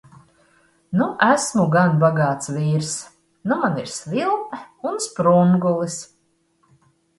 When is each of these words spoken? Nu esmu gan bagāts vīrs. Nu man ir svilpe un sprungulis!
Nu 1.01 1.09
esmu 1.25 1.65
gan 1.75 1.99
bagāts 2.05 2.49
vīrs. 2.55 2.95
Nu 3.51 3.59
man 3.61 3.79
ir 3.83 3.93
svilpe 3.99 4.63
un 4.93 5.01
sprungulis! 5.09 6.03